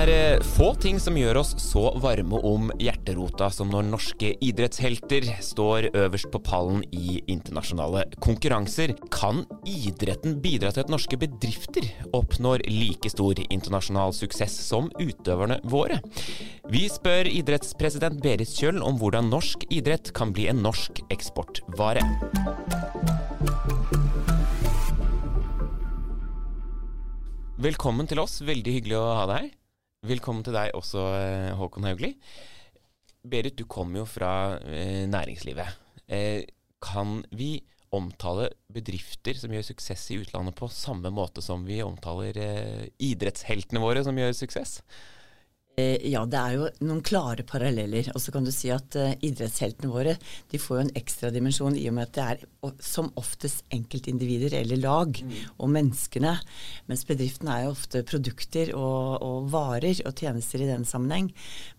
[0.00, 5.26] er eh, få ting som gjør oss så varme om hjerterota som når norske idrettshelter
[5.44, 8.94] står øverst på pallen i internasjonale konkurranser.
[9.12, 16.00] Kan idretten bidra til at norske bedrifter oppnår like stor internasjonal suksess som utøverne våre?
[16.72, 22.06] Vi spør idrettspresident Berit Kjøll om hvordan norsk idrett kan bli en norsk eksportvare.
[27.60, 28.40] Velkommen til oss.
[28.40, 29.56] Veldig hyggelig å ha deg her.
[30.00, 32.14] Velkommen til deg også, eh, Håkon Haugli.
[33.20, 35.74] Berit, du kommer jo fra eh, næringslivet.
[36.08, 36.46] Eh,
[36.80, 37.58] kan vi
[37.92, 43.82] omtale bedrifter som gjør suksess i utlandet på samme måte som vi omtaler eh, idrettsheltene
[43.84, 44.78] våre som gjør suksess?
[45.80, 48.10] Eh, ja, det er jo noen klare paralleller.
[48.14, 50.16] Og så kan du si at uh, idrettsheltene våre
[50.50, 54.58] de får jo en ekstra dimensjon i og med at det er som oftest enkeltindivider
[54.60, 55.36] eller lag mm.
[55.56, 56.36] og menneskene.
[56.90, 61.30] Mens bedriftene er jo ofte produkter og, og, varer og tjenester i den sammenheng.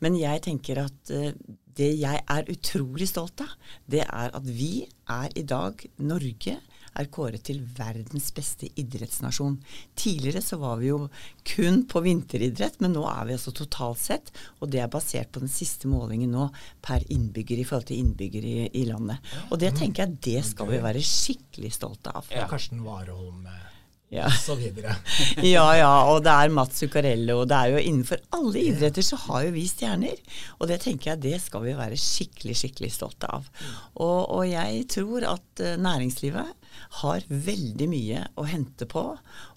[0.04, 1.32] Men jeg tenker at uh,
[1.78, 3.54] det jeg er utrolig stolt av,
[3.90, 6.58] det er at vi er i dag Norge
[7.00, 9.58] er kåret til verdens beste idrettsnasjon.
[9.98, 11.00] Tidligere så var vi jo
[11.48, 15.44] kun på vinteridrett, men nå er vi altså totalt sett, og det er basert på
[15.44, 16.50] den siste målingen nå
[16.84, 19.34] per innbygger i forhold til innbyggere i, i landet.
[19.50, 22.32] Og det tenker jeg det skal vi være skikkelig stolte av.
[22.34, 23.68] Ja, Karsten Warholm eh,
[24.12, 24.28] ja.
[25.56, 29.20] ja, ja, og det er Mats Zuccarello, og det er jo innenfor alle idretter så
[29.28, 30.20] har jo vi stjerner.
[30.60, 33.48] Og det tenker jeg det skal vi være skikkelig, skikkelig stolte av.
[33.96, 36.58] Og, og jeg tror at uh, næringslivet
[37.02, 39.04] har veldig mye å hente på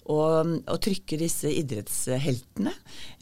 [0.05, 2.71] å trykke disse idrettsheltene,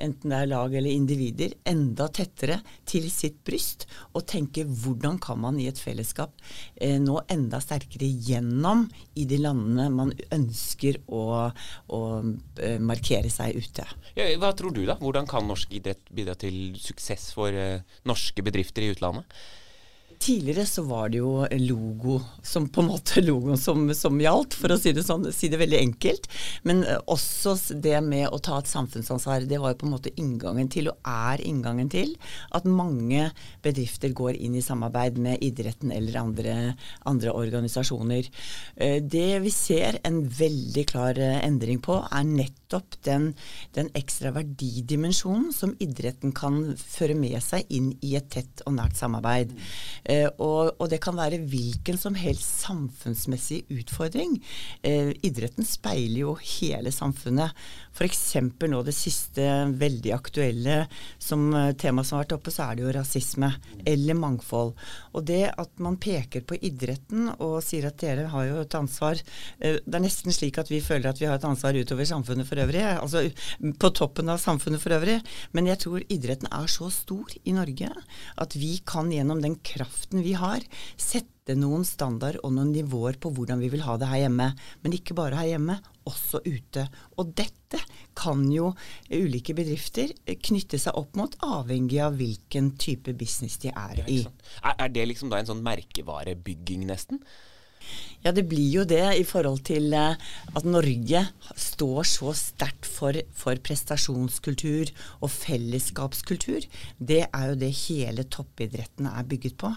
[0.03, 2.57] enten det er lag eller individer, enda tettere
[2.89, 6.35] til sitt bryst, og tenke hvordan kan man i et fellesskap
[6.75, 11.23] eh, nå enda sterkere gjennom i de landene man ønsker å,
[11.87, 12.01] å
[12.59, 13.87] eh, markere seg ute.
[14.19, 14.99] Ja, hva tror du da?
[14.99, 19.29] Hvordan kan norsk idrett bidra til suksess for eh, norske bedrifter i utlandet?
[20.23, 24.71] Tidligere så var det jo logo som på en måte logoen som, som gjaldt, for
[24.71, 26.29] å si det sånn, si det veldig enkelt.
[26.63, 29.43] Men eh, også det med å ta et samfunnsansvar.
[29.49, 32.13] Det var jo på en måte inngangen til, og er inngangen til,
[32.55, 33.25] at mange
[33.65, 36.55] bedrifter går inn i samarbeid med idretten eller andre,
[37.09, 38.31] andre organisasjoner.
[38.77, 43.33] Eh, det vi ser en veldig klar eh, endring på, er nettopp den,
[43.75, 48.95] den ekstra verdidimensjonen som idretten kan føre med seg inn i et tett og nært
[48.99, 49.51] samarbeid.
[50.05, 54.37] Eh, og, og, det kan være hvilken som helst samfunnsmessig utfordring.
[54.85, 57.53] Eh, idretten speiler jo hele samfunnet.
[57.93, 58.21] F.eks.
[58.69, 59.47] nå det siste
[59.79, 60.77] veldig aktuelle
[61.21, 63.51] som eh, tema som har vært oppe, så er det jo rasisme
[63.85, 64.73] eller mangfold.
[65.13, 69.19] Og det at man peker på idretten og sier at dere har jo et ansvar
[69.19, 72.49] eh, Det er nesten slik at vi føler at vi har et ansvar utover samfunnet
[72.49, 72.83] for øvrig.
[72.93, 73.25] Altså
[73.79, 75.19] på toppen av samfunnet for øvrig.
[75.53, 77.91] Men jeg tror idretten er så stor i Norge
[78.43, 80.63] at vi kan gjennom den kraften vi har,
[80.97, 84.49] sette noen standard og noen nivåer på hvordan vi vil ha det her hjemme.
[84.83, 85.77] Men ikke bare her hjemme,
[86.07, 86.85] også ute.
[87.19, 87.81] Og dette
[88.17, 88.71] kan jo
[89.11, 90.13] ulike bedrifter
[90.47, 94.21] knytte seg opp mot, avhengig av hvilken type business de er i.
[94.63, 97.19] Er, det liksom da en sånn merkevarebygging, nesten?
[98.23, 100.15] Ja, det blir jo det i forhold til eh,
[100.55, 101.23] at Norge
[101.59, 106.63] står så sterkt for, for, prestasjonskultur og fellesskapskultur.
[106.99, 109.73] Det er jo det hele toppidretten er bygget på.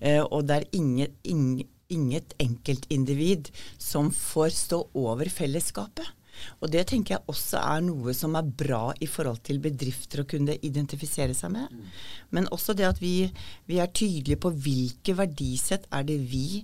[0.00, 3.48] Eh, og det er inget, inget, inget enkeltindivid
[3.80, 6.12] som får stå over fellesskapet.
[6.60, 10.28] Og det tenker jeg også er noe som er bra i forhold til bedrifter å
[10.28, 11.74] kunne identifisere seg med.
[12.34, 13.28] Men også det at vi,
[13.68, 16.62] vi, er tydelige på hvilke verdisett er det vi,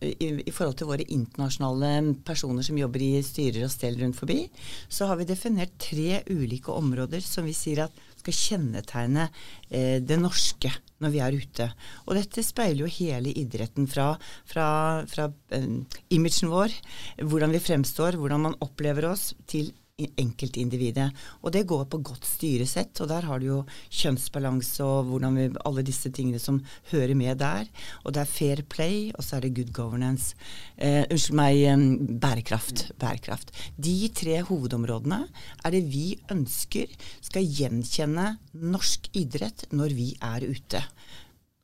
[0.00, 4.40] i, i, forhold til våre internasjonale personer som jobber i styrer og stell rundt forbi,
[4.88, 9.28] så har vi definert tre ulike områder som vi sier at skal kjennetegne
[9.68, 11.68] eh, det norske når vi er ute.
[12.06, 14.12] Og dette speiler jo hele idretten fra,
[14.48, 14.66] fra,
[15.10, 15.68] fra eh,
[16.14, 16.74] imagen vår,
[17.22, 19.72] hvordan vi fremstår, hvordan man opplever oss, til
[20.20, 21.08] enkeltindividet.
[21.42, 23.58] Og det går på godt styresett, og der har du jo
[23.90, 26.60] kjønnsbalanse og hvordan vi, alle disse tingene som
[26.92, 27.68] hører med der.
[28.04, 30.36] Og det er fair play, og så er det good governance.
[30.76, 32.90] Eh, unnskyld meg, bærekraft.
[33.00, 33.52] bærekraft.
[33.76, 35.22] De tre hovedområdene
[35.64, 36.90] er det vi ønsker
[37.20, 40.82] skal gjenkjenne norsk idrett når vi er ute,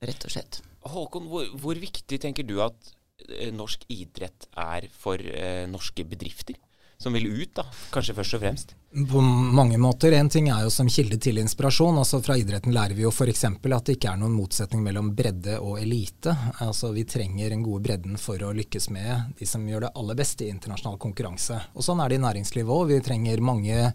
[0.04, 0.62] rett og slett.
[0.88, 2.92] Håkon, hvor, hvor viktig tenker du at
[3.28, 6.58] eh, norsk idrett er for eh, norske bedrifter?
[7.02, 7.64] Som vil ut, da,
[7.94, 8.74] kanskje først og fremst?
[8.90, 10.12] På mange måter.
[10.12, 11.98] En ting er jo som kilde til inspirasjon.
[12.00, 13.42] altså Fra idretten lærer vi jo f.eks.
[13.44, 16.32] at det ikke er noen motsetning mellom bredde og elite.
[16.64, 20.16] Altså Vi trenger en gode bredden for å lykkes med de som gjør det aller
[20.16, 21.58] best i internasjonal konkurranse.
[21.76, 22.86] Og Sånn er det i næringslivet òg.
[22.88, 23.90] Vi trenger mange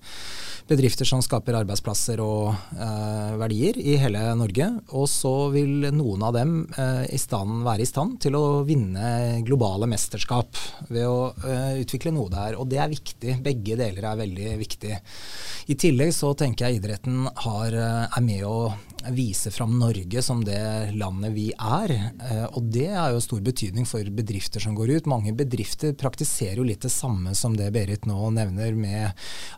[0.69, 4.69] bedrifter som skaper arbeidsplasser og eh, verdier i hele Norge.
[4.93, 9.41] Og så vil noen av dem eh, i stand, være i stand til å vinne
[9.41, 10.53] globale mesterskap
[10.93, 12.61] ved å eh, utvikle noe der.
[12.61, 13.39] Og det er viktig.
[13.41, 14.99] Begge deler er veldig viktig viktig.
[15.65, 18.73] I tillegg så tenker jeg idretten har, eh, er med å
[19.11, 21.91] vise fram Norge som det landet vi er.
[21.91, 25.05] Eh, og det er jo stor betydning for bedrifter som går ut.
[25.05, 29.11] Mange bedrifter praktiserer jo litt det samme som det Berit nå nevner, med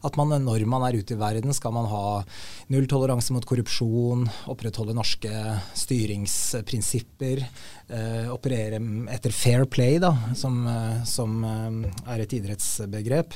[0.03, 2.23] at man når man er ute i verden, skal man ha
[2.69, 5.31] nulltoleranse mot korrupsjon, opprettholde norske
[5.77, 7.45] styringsprinsipper,
[7.89, 8.81] eh, operere
[9.13, 10.65] etter fair play, da, som,
[11.05, 13.33] som er et idrettsbegrep.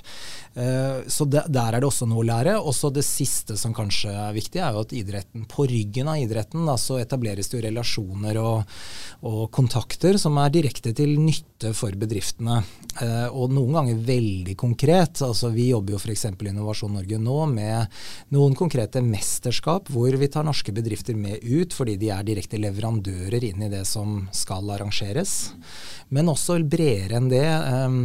[1.07, 2.55] så der er er det også noe å lære.
[2.59, 6.67] Også det siste som kanskje er viktig, er jo at idretten, på ryggen av idretten
[6.67, 8.73] da, så etableres det jo relasjoner og,
[9.23, 12.59] og, kontakter som er direkte til nytte for bedriftene.
[12.99, 15.21] Eh, og noen ganger veldig konkret.
[15.25, 16.25] altså Vi jobber jo f.eks.
[16.29, 17.99] i Innovasjon Norge nå med
[18.35, 23.45] noen konkrete mesterskap hvor vi tar norske bedrifter med ut fordi de er direkte leverandører
[23.51, 25.53] inn i det som skal arrangeres.
[26.15, 27.45] Men også bredere enn det.
[27.47, 27.99] Eh,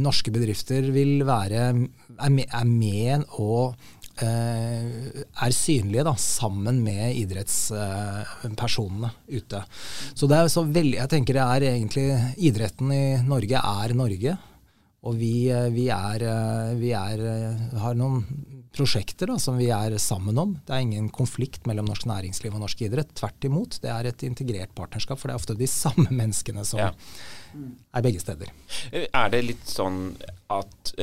[0.00, 3.03] norske bedrifter vil være er med, er med
[3.38, 3.74] og
[4.14, 9.62] Uh, er synlige da, sammen med idrettspersonene uh, ute.
[10.14, 12.04] Så det er så veldig, jeg tenker det er egentlig
[12.46, 14.36] Idretten i Norge er Norge.
[15.02, 16.22] Og vi, uh, vi, er,
[16.78, 17.24] vi er,
[17.82, 18.22] har noen
[18.74, 20.54] prosjekter da, som vi er sammen om.
[20.62, 23.10] Det er ingen konflikt mellom norsk næringsliv og norsk idrett.
[23.18, 23.80] Tvert imot.
[23.82, 26.92] Det er et integrert partnerskap, for det er ofte de samme menneskene som ja.
[27.90, 28.54] er begge steder.
[28.94, 30.04] Er det litt sånn
[30.54, 30.94] at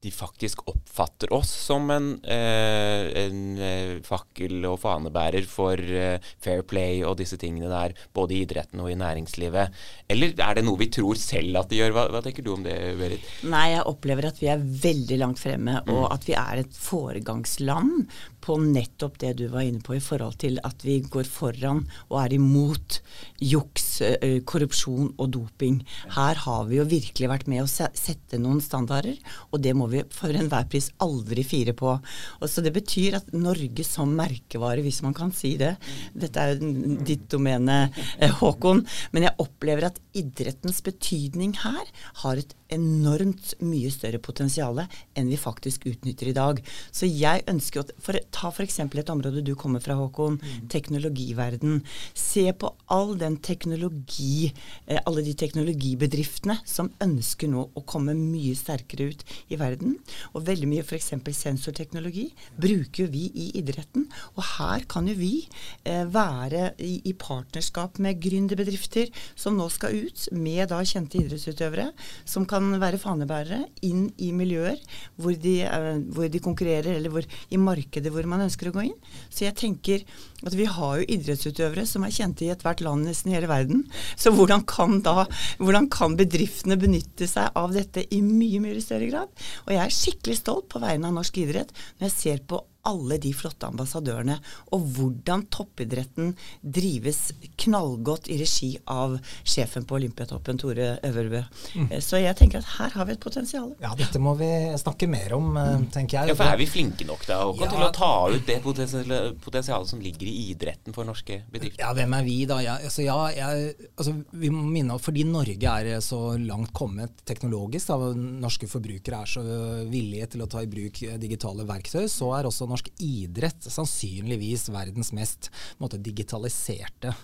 [0.00, 6.62] de faktisk oppfatter oss som en, eh, en eh, fakkel- og fanebærer for eh, fair
[6.64, 9.76] play og disse tingene der, både i idretten og i næringslivet?
[10.08, 11.92] Eller er det noe vi tror selv at de gjør?
[11.96, 13.28] Hva, hva tenker du om det, Berit?
[13.44, 15.92] Nei, jeg opplever at vi er veldig langt fremme, mm.
[15.92, 18.08] og at vi er et foregangsland
[18.40, 22.16] på nettopp det du var inne på i forhold til at vi går foran og
[22.22, 23.02] er imot
[23.44, 24.00] juks,
[24.48, 25.82] korrupsjon og doping.
[26.16, 29.18] Her har vi jo virkelig vært med å sette noen standarder,
[29.52, 31.96] og det må vi for enhver pris aldri fire på.
[32.40, 35.76] Og så Det betyr at Norge som merkevare, hvis man kan si det
[36.14, 38.84] Dette er jo ditt domene, eh, Håkon.
[39.12, 41.84] Men jeg opplever at idrettens betydning her
[42.22, 46.60] har et enormt mye større potensial enn vi faktisk utnytter i dag.
[46.94, 48.78] Så jeg ønsker å for, Ta f.eks.
[48.80, 50.38] et område du kommer fra, Håkon.
[50.70, 51.80] Teknologiverden.
[52.14, 54.52] Se på all den teknologi,
[54.86, 59.96] eh, alle de teknologibedriftene som ønsker nå å komme mye sterkere ut i verden verden.
[60.34, 61.10] Og veldig mye f.eks.
[61.36, 62.28] sensorteknologi
[62.60, 64.06] bruker vi i idretten.
[64.36, 65.48] Og her kan jo vi
[65.84, 71.90] eh, være i, i, partnerskap med gründerbedrifter som nå skal ut med da kjente idrettsutøvere,
[72.24, 74.78] som kan være fanebærere inn i miljøer
[75.16, 78.88] hvor de, eh, hvor de konkurrerer, eller hvor, i markedet hvor man ønsker å gå
[78.90, 78.98] inn.
[79.30, 80.04] Så jeg tenker
[80.46, 83.84] at vi har jo idrettsutøvere som er kjente i ethvert land nesten i hele verden.
[84.16, 85.26] Så hvordan kan da
[85.60, 89.44] hvordan kan bedriftene benytte seg av dette i mye, mye større grad?
[89.70, 91.70] Og jeg er skikkelig stolt på vegne av norsk idrett
[92.00, 92.58] når jeg ser på
[92.88, 94.38] alle de flotte ambassadørene,
[94.74, 96.32] og hvordan toppidretten
[96.62, 101.42] drives knallgodt i regi av sjefen på Olympiatoppen, Tore Øverbø.
[101.76, 101.90] Mm.
[101.90, 103.72] Eh, så jeg tenker at her har vi et potensial.
[103.82, 104.48] Ja, dette må vi
[104.80, 105.86] snakke mer om, eh, mm.
[105.96, 106.32] tenker jeg.
[106.32, 107.70] Ja, for Er vi flinke nok da, Håkon, ja.
[107.74, 111.82] til å ta ut det potensialet som ligger i idretten for norske bedrifter?
[111.84, 112.60] Ja, hvem er vi da?
[112.64, 117.22] Ja, altså, ja, jeg, altså, vi må minne om, Fordi Norge er så langt kommet
[117.28, 119.44] teknologisk, da, norske forbrukere er så
[119.90, 125.12] villige til å ta i bruk digitale verktøy, så er også norsk idrett sannsynligvis verdens
[125.16, 125.50] mest
[125.82, 127.14] måte, digitaliserte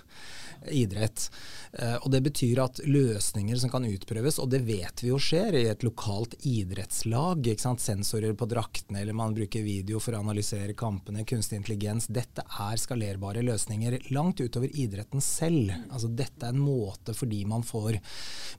[0.73, 1.31] idrett.
[1.73, 5.59] Eh, og Det betyr at løsninger som kan utprøves, og det vet vi jo skjer
[5.59, 7.45] i et lokalt idrettslag,
[7.77, 12.81] sensorer på draktene, eller man bruker video for å analysere kampene, kunstig intelligens, dette er
[12.81, 15.73] skalerbare løsninger langt utover idretten selv.
[15.91, 17.99] Altså Dette er en måte fordi man får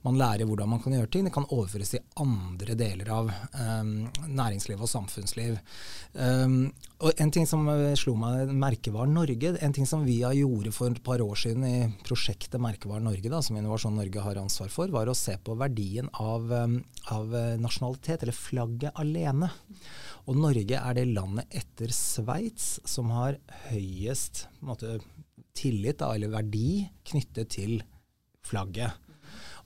[0.02, 1.26] man lærer hvordan man kan gjøre ting.
[1.26, 5.58] Det kan overføres i andre deler av um, næringsliv og samfunnsliv.
[6.14, 6.70] Um,
[7.02, 7.66] og En ting som
[7.98, 11.38] slo meg merke, var Norge, en ting som vi har gjorde for et par år
[11.38, 15.36] siden i prosjektet Merkevaren Norge, da, som Innovasjon Norge har ansvar for, var å se
[15.44, 16.78] på verdien av, um,
[17.14, 19.50] av eh, nasjonalitet, eller flagget alene.
[20.28, 23.40] Og Norge er det landet etter Sveits som har
[23.70, 24.98] høyest måte,
[25.58, 27.78] tillit, da, eller verdi, knyttet til
[28.46, 29.07] flagget.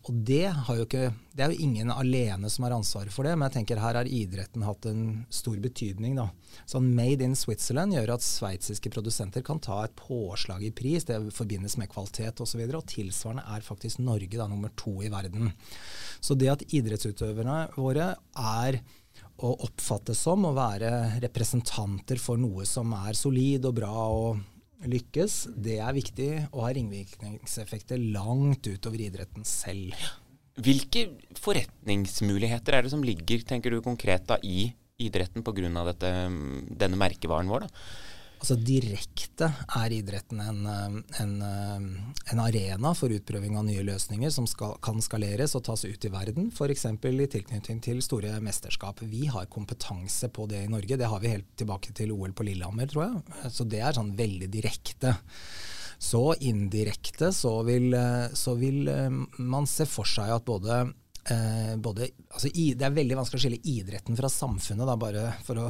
[0.02, 0.48] Og det,
[0.82, 3.94] ikke, det, er jo ingen alene som har ansvaret for det, men jeg tenker her
[4.00, 6.16] har idretten hatt en stor betydning.
[6.18, 6.26] da.
[6.66, 11.06] Sånn Made in Switzerland gjør at sveitsiske produsenter kan ta et påslag i pris.
[11.06, 12.64] Det forbindes med kvalitet osv.
[12.64, 15.52] Og, så og tilsvarende er faktisk Norge da nummer to i verden.
[16.18, 18.10] Så det at idrettsutøverne våre
[18.42, 18.82] er
[19.42, 24.42] å oppfattes som å være representanter for noe som er solid og bra og
[24.88, 29.96] lykkes, det er viktig og har ringvirkningseffekter langt utover idretten selv.
[30.62, 31.06] Hvilke
[31.40, 34.72] forretningsmuligheter er det som ligger tenker du, konkret da, i
[35.02, 35.92] idretten pga.
[35.96, 37.66] denne merkevaren vår?
[37.66, 37.70] da?
[38.42, 39.46] Altså Direkte
[39.78, 40.64] er idretten en,
[41.22, 46.06] en, en, arena for utprøving av nye løsninger som skal, kan skaleres og tas ut
[46.08, 46.88] i verden, f.eks.
[46.90, 49.04] i tilknytning til store mesterskap.
[49.06, 50.98] Vi har kompetanse på det i Norge.
[50.98, 53.52] Det har vi helt tilbake til OL på Lillehammer, tror jeg.
[53.54, 55.14] Så det er sånn veldig direkte.
[56.02, 57.94] Så indirekte så vil,
[58.34, 58.90] så vil
[59.38, 60.82] man se for seg at både
[61.30, 65.28] Eh, både, altså, i, det er veldig vanskelig å skille idretten fra samfunnet, da, bare
[65.46, 65.68] for å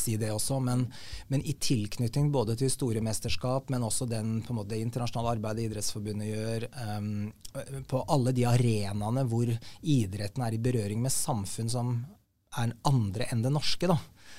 [0.00, 0.60] si det også.
[0.64, 0.86] Men,
[1.28, 6.30] men, i tilknytning både til store mesterskap, men også den, måte, det internasjonale arbeidet Idrettsforbundet
[6.30, 11.96] gjør, eh, på alle de arenaene hvor idretten er i berøring med samfunn som
[12.58, 13.98] er andre enn det norske, da,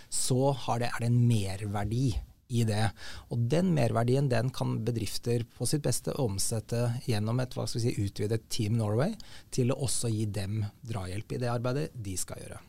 [0.09, 2.07] så det, er det en merverdi
[2.47, 2.89] i det.
[3.33, 7.85] Og den merverdien den kan bedrifter på sitt beste omsette gjennom et hva skal vi
[7.87, 9.15] si, utvidet Team Norway
[9.53, 12.61] til å også gi dem drahjelp i det arbeidet de skal gjøre.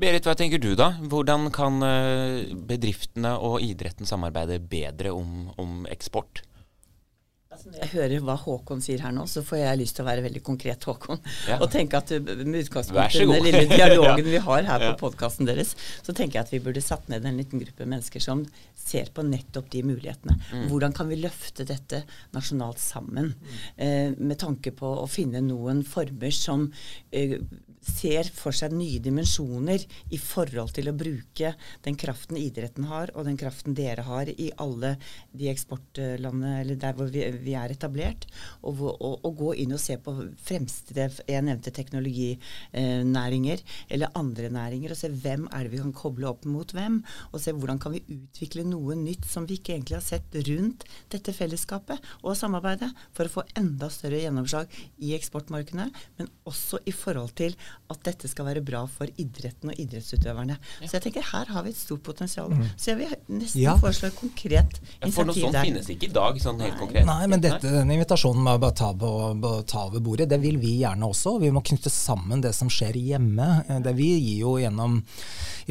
[0.00, 0.92] Berit, hva tenker du da?
[1.00, 6.44] Hvordan kan eh, bedriftene og idretten samarbeide bedre om, om eksport?
[7.64, 10.24] Når jeg hører hva Håkon sier her nå, så får jeg lyst til å være
[10.26, 11.20] veldig konkret, Håkon.
[11.48, 11.58] Ja.
[11.64, 15.72] Og tenke at med utgangspunkt i den lille dialogen vi har her på podkasten deres,
[16.04, 18.44] så tenker jeg at vi burde satt ned en liten gruppe mennesker som
[18.76, 20.36] ser på nettopp de mulighetene.
[20.52, 20.66] Mm.
[20.70, 22.02] Hvordan kan vi løfte dette
[22.36, 23.32] nasjonalt sammen?
[23.32, 23.56] Mm.
[23.76, 26.68] Eh, med tanke på å finne noen former som
[27.10, 27.38] eh,
[27.84, 29.82] ser for seg nye dimensjoner
[30.14, 31.52] i forhold til å bruke
[31.84, 34.94] den kraften idretten har, og den kraften dere har i alle
[35.32, 38.26] de eksportlandene, eller der hvor vi, vi er etablert,
[38.62, 40.14] og, og, og, gå inn og se på
[40.44, 43.62] fremste Jeg nevnte teknologinæringer,
[43.92, 47.00] eller andre næringer, og se hvem er det vi kan koble opp mot hvem,
[47.32, 50.86] og se hvordan kan vi utvikle noe nytt som vi ikke egentlig har sett rundt
[51.12, 54.70] dette fellesskapet og samarbeidet, for å få enda større gjennomslag
[55.04, 57.56] i eksportmarkedene, men også i forhold til
[57.92, 60.56] at dette skal være bra for idretten og idrettsutøverne.
[60.56, 60.88] Ja.
[60.88, 62.52] Så jeg tenker her har vi et stort potensial.
[62.52, 62.64] Mm.
[62.76, 63.74] Så jeg vil nesten ja.
[63.80, 65.14] foreslå et konkret initiativ der.
[65.14, 65.68] For noe sånt der.
[65.68, 66.80] finnes ikke i dag, sånn helt Nei.
[66.80, 67.08] konkret.
[67.08, 70.78] Nei, men dette, denne invitasjonen med å ta, på, ta over bordet, det vil vi
[70.82, 71.36] gjerne også.
[71.42, 73.50] Vi må knytte sammen det som skjer hjemme.
[73.84, 75.00] Det vi gir jo gjennom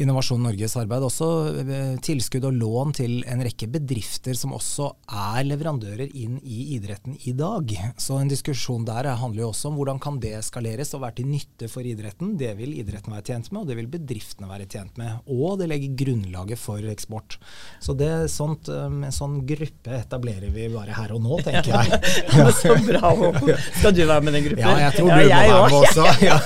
[0.00, 1.28] Innovasjon Norges arbeid også
[1.62, 7.14] eh, tilskudd og lån til en rekke bedrifter som også er leverandører inn i idretten
[7.28, 7.70] i dag.
[8.00, 11.30] Så en diskusjon der handler jo også om hvordan kan det skaleres og være til
[11.30, 11.93] nytte for idretten.
[11.94, 15.10] Det vil idretten være tjent med, og det vil bedriftene være tjent med.
[15.30, 17.38] Og det legger grunnlaget for eksport.
[17.82, 22.00] Så det sånt, eh, en sånn gruppe etablerer vi bare her og nå, tenker jeg.
[22.34, 23.52] Ja, så bra, Håkon.
[23.78, 24.64] Skal du være med den gruppen?
[24.64, 26.04] Ja, jeg tror du ja, må være med også.
[26.24, 26.38] Ja.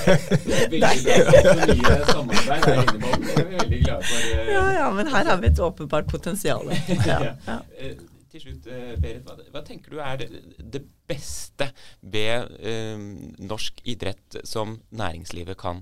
[3.59, 4.19] Veldig glad for.
[4.19, 6.69] Uh, ja, ja, men her har vi et åpenbart potensial.
[7.09, 7.59] Ja, ja.
[8.28, 10.25] Til slutt, uh, Berit, hva, hva, tenker du er
[10.58, 11.70] det, beste
[12.04, 12.50] ved
[13.40, 15.80] norsk idrett som næringslivet kan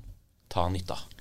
[0.52, 1.16] ta nytte av?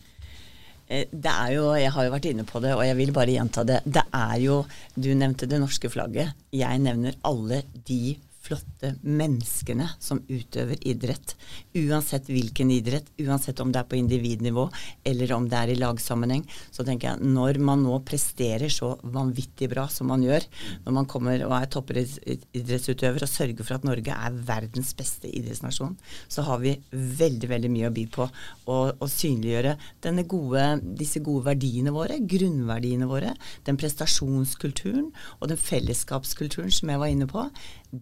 [0.86, 3.64] Det er jo, Jeg har jo vært inne på det, og jeg vil bare gjenta
[3.66, 3.80] det.
[3.90, 4.60] Det er jo
[4.94, 6.38] Du nevnte det norske flagget.
[6.54, 8.14] Jeg nevner alle de
[8.46, 11.36] flotte menneskene som utøver idrett.
[11.78, 14.68] Uansett hvilken idrett, uansett om det er på individnivå
[15.08, 16.46] eller om det er i lagsammenheng.
[16.72, 20.46] Så tenker jeg når man nå presterer så vanvittig bra som man gjør,
[20.86, 25.96] når man kommer og er toppidrettsutøver og sørger for at Norge er verdens beste idrettsnasjon,
[26.30, 28.30] så har vi veldig, veldig mye å by på.
[28.66, 29.76] å synliggjøre
[30.30, 30.64] gode,
[30.98, 33.34] disse gode verdiene våre, grunnverdiene våre,
[33.66, 37.46] den prestasjonskulturen og den fellesskapskulturen som jeg var inne på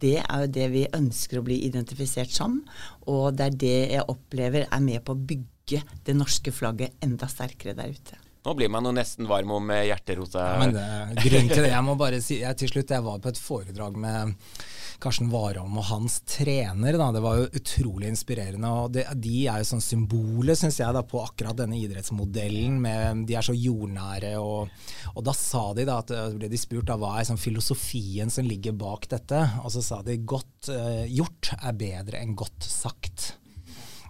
[0.02, 2.60] det er jo det vi ønsker å bli identifisert som.
[3.12, 7.30] Og det er det jeg opplever er med på å bygge det norske flagget enda
[7.32, 8.20] sterkere der ute.
[8.44, 10.44] Nå blir man jo nesten varm om hjerterota.
[10.44, 10.88] Ja, men det,
[11.24, 14.00] grunnen til det, jeg må bare si, jeg, til slutt, jeg var på et foredrag
[14.04, 14.34] med
[15.04, 16.96] Karsten Warholm og hans trener.
[17.00, 17.10] Da.
[17.12, 18.70] Det var jo utrolig inspirerende.
[18.72, 22.80] og det, De er jo sånn symbolet, syns jeg, da, på akkurat denne idrettsmodellen.
[22.84, 24.34] Med, de er så jordnære.
[24.40, 24.72] Og,
[25.14, 28.48] og da sa de da, at ble de spurt da, hva er sånn filosofien som
[28.48, 29.44] ligger bak dette.
[29.64, 33.34] Og så sa de godt uh, gjort er bedre enn godt sagt.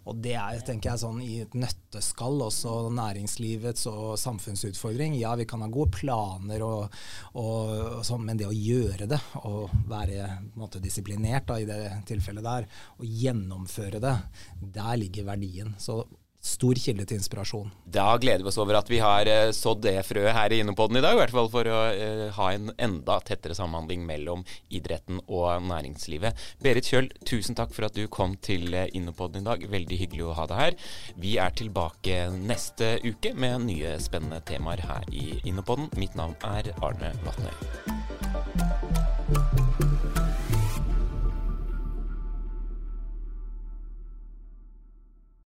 [0.09, 5.15] Og det er tenker jeg sånn i et nøtteskall også næringslivets og samfunnsutfordring.
[5.19, 6.97] Ja, vi kan ha gode planer, og,
[7.39, 10.27] og, og sånn, men det å gjøre det, og være
[10.59, 11.79] måte, disiplinert da, i det
[12.09, 12.67] tilfellet der,
[12.99, 14.17] og gjennomføre det,
[14.75, 15.73] der ligger verdien.
[15.79, 16.01] Så
[16.43, 17.69] stor kilde til inspirasjon.
[17.87, 20.99] Da gleder vi oss over at vi har uh, sådd det frøet her i Innopodden
[20.99, 25.21] i dag, i hvert fall for å uh, ha en enda tettere samhandling mellom idretten
[25.23, 26.43] og næringslivet.
[26.63, 29.63] Berit Kjøll, tusen takk for at du kom til uh, Innopodden i dag.
[29.71, 30.77] Veldig hyggelig å ha deg her.
[31.23, 35.89] Vi er tilbake neste uke med nye spennende temaer her i Innopodden.
[35.99, 39.02] Mitt navn er Arne Vatnøy.